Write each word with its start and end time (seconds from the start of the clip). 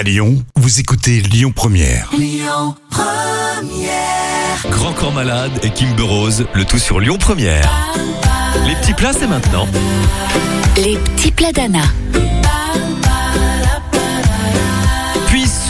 À 0.00 0.02
Lyon, 0.02 0.42
vous 0.56 0.80
écoutez 0.80 1.20
Lyon 1.20 1.52
Première. 1.54 2.10
Grand 4.70 4.94
Corps 4.94 5.12
Malade 5.12 5.52
et 5.62 5.68
Kimber 5.68 6.04
Rose, 6.04 6.46
le 6.54 6.64
tout 6.64 6.78
sur 6.78 7.00
Lyon 7.00 7.18
Première. 7.18 7.70
Les 8.66 8.76
petits 8.76 8.94
plats, 8.94 9.12
c'est 9.12 9.26
maintenant. 9.26 9.68
Les 10.78 10.96
petits 10.96 11.32
plats 11.32 11.52
d'Anna. 11.52 11.82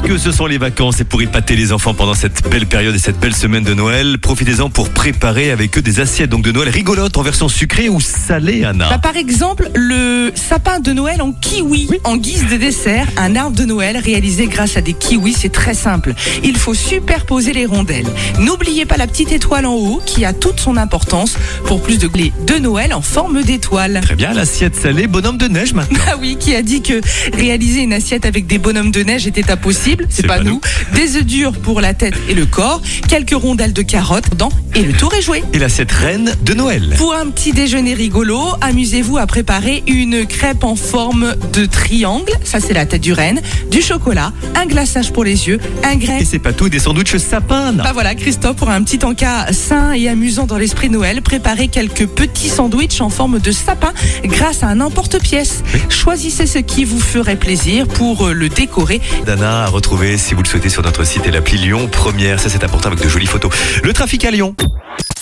Puisque 0.02 0.18
ce 0.18 0.32
sont 0.32 0.46
les 0.46 0.58
vacances 0.58 1.00
et 1.00 1.04
pour 1.04 1.20
épater 1.20 1.56
les 1.56 1.72
enfants 1.72 1.94
pendant 1.94 2.14
cette 2.14 2.48
belle 2.48 2.66
période 2.66 2.94
et 2.94 2.98
cette 2.98 3.18
belle 3.18 3.34
semaine 3.34 3.64
de 3.64 3.74
Noël, 3.74 4.18
profitez-en 4.18 4.70
pour 4.70 4.90
préparer 4.90 5.50
avec 5.50 5.76
eux 5.76 5.82
des 5.82 6.00
assiettes 6.00 6.30
donc 6.30 6.42
de 6.42 6.52
Noël 6.52 6.68
rigolotes 6.68 7.16
en 7.16 7.22
version 7.22 7.48
sucrée 7.48 7.88
ou 7.88 8.00
salée, 8.00 8.64
Anna. 8.64 8.88
Bah, 8.88 8.98
par 8.98 9.16
exemple, 9.16 9.68
le 9.74 10.32
sapin 10.34 10.80
de 10.80 10.92
Noël 10.92 11.20
en 11.20 11.32
kiwi, 11.32 11.88
en 12.04 12.16
guise 12.16 12.46
de 12.48 12.56
dessert, 12.56 13.08
un 13.16 13.36
arbre 13.36 13.56
de 13.56 13.64
Noël 13.64 13.98
réalisé 13.98 14.46
grâce 14.46 14.76
à 14.76 14.80
des 14.80 14.94
kiwis, 14.94 15.34
c'est 15.34 15.52
très 15.52 15.74
simple. 15.74 16.14
Il 16.44 16.56
faut 16.56 16.74
superposer 16.74 17.52
les 17.52 17.66
rondelles. 17.66 18.08
N'oubliez 18.38 18.86
pas 18.86 18.96
la 18.96 19.06
petite 19.06 19.32
étoile 19.32 19.66
en 19.66 19.74
haut 19.74 20.00
qui 20.04 20.24
a 20.24 20.32
toute 20.32 20.60
son 20.60 20.76
importance 20.76 21.36
pour 21.64 21.82
plus 21.82 21.98
de 21.98 22.08
blé 22.08 22.32
de 22.46 22.54
Noël 22.54 22.94
en 22.94 23.02
forme 23.02 23.42
d'étoile. 23.42 24.00
Très 24.02 24.16
bien, 24.16 24.32
l'assiette 24.32 24.76
salée, 24.76 25.06
bonhomme 25.06 25.38
de 25.38 25.48
neige 25.48 25.74
maintenant. 25.74 25.98
Ah 26.12 26.16
oui, 26.18 26.36
qui 26.40 26.56
a 26.56 26.62
dit 26.62 26.82
que 26.82 27.00
réaliser 27.36 27.82
une 27.82 27.92
assiette 27.92 28.26
avec 28.26 28.46
des 28.48 28.58
bonhommes 28.58 28.90
de 28.90 29.02
neige 29.04 29.28
était 29.28 29.48
impossible 29.48 29.89
C'est 30.08 30.22
C'est 30.22 30.26
pas, 30.26 30.38
pas 30.38 30.44
nous. 30.44 30.60
Des 30.94 31.16
œufs 31.16 31.24
durs 31.24 31.52
pour 31.52 31.80
la 31.80 31.94
tête 31.94 32.14
et 32.28 32.34
le 32.34 32.46
corps, 32.46 32.82
quelques 33.08 33.34
rondelles 33.34 33.72
de 33.72 33.82
carottes, 33.82 34.34
dents 34.36 34.52
et 34.74 34.82
le 34.82 34.92
tour 34.92 35.12
est 35.14 35.22
joué. 35.22 35.42
Et 35.52 35.58
l'assiette 35.58 35.90
reine 35.90 36.34
de 36.42 36.54
Noël. 36.54 36.94
Pour 36.96 37.14
un 37.14 37.28
petit 37.30 37.52
déjeuner 37.52 37.94
rigolo, 37.94 38.40
amusez-vous 38.60 39.18
à 39.18 39.26
préparer 39.26 39.82
une 39.86 40.26
crêpe 40.26 40.64
en 40.64 40.76
forme 40.76 41.34
de 41.52 41.66
triangle, 41.66 42.32
ça 42.44 42.60
c'est 42.60 42.72
la 42.72 42.86
tête 42.86 43.00
du 43.00 43.12
renne, 43.12 43.40
du 43.70 43.82
chocolat, 43.82 44.32
un 44.54 44.66
glaçage 44.66 45.12
pour 45.12 45.24
les 45.24 45.48
yeux, 45.48 45.58
un 45.84 45.96
grain. 45.96 46.18
Et 46.18 46.24
c'est 46.24 46.38
pas 46.38 46.52
tout, 46.52 46.68
des 46.68 46.78
sandwichs 46.78 47.16
sapin, 47.16 47.68
Anna. 47.68 47.82
Bah 47.82 47.90
voilà, 47.92 48.14
Christophe, 48.14 48.56
pour 48.56 48.70
un 48.70 48.82
petit 48.82 49.04
encas 49.04 49.52
sain 49.52 49.92
et 49.92 50.08
amusant 50.08 50.46
dans 50.46 50.58
l'esprit 50.58 50.90
Noël, 50.90 51.22
préparez 51.22 51.68
quelques 51.68 52.06
petits 52.06 52.48
sandwichs 52.48 53.00
en 53.00 53.10
forme 53.10 53.38
de 53.40 53.52
sapin 53.52 53.92
grâce 54.24 54.62
à 54.62 54.68
un 54.68 54.80
emporte-pièce. 54.80 55.62
Choisissez 55.88 56.46
ce 56.46 56.58
qui 56.58 56.84
vous 56.84 57.00
ferait 57.00 57.36
plaisir 57.36 57.88
pour 57.88 58.28
le 58.28 58.48
décorer. 58.48 59.00
Dana 59.26 59.68
retrouver 59.80 60.18
si 60.18 60.34
vous 60.34 60.42
le 60.42 60.48
souhaitez 60.48 60.68
sur 60.68 60.82
notre 60.82 61.04
site 61.04 61.26
et 61.26 61.30
l'appli 61.30 61.56
Lyon 61.56 61.88
Première. 61.90 62.38
Ça, 62.38 62.50
c'est 62.50 62.62
important 62.64 62.88
avec 62.88 63.02
de 63.02 63.08
jolies 63.08 63.26
photos. 63.26 63.50
Le 63.82 63.92
trafic 63.92 64.24
à 64.26 64.30
Lyon. 64.30 64.54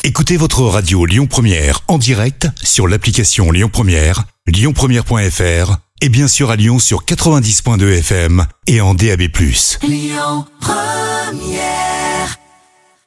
Écoutez 0.03 0.37
votre 0.37 0.63
radio 0.63 1.07
Lyon 1.07 1.27
Première 1.27 1.81
en 1.87 1.97
direct 1.97 2.49
sur 2.63 2.89
l'application 2.89 3.53
Lyon 3.53 3.69
Première, 3.73 4.25
lyonpremière.fr 4.47 5.77
et 6.01 6.09
bien 6.09 6.29
sûr 6.29 6.51
à 6.51 6.57
Lyon 6.57 6.81
sur 6.81 7.05
90.2 7.05 7.99
FM 7.99 8.47
et 8.67 8.81
en 8.81 8.95
DAB+. 8.95 9.29